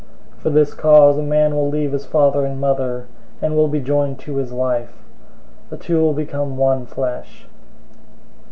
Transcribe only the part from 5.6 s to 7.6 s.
The two will become one flesh."